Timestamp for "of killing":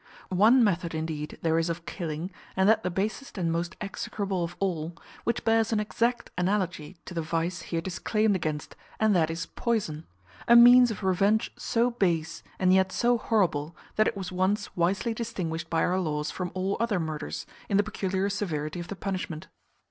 1.69-2.31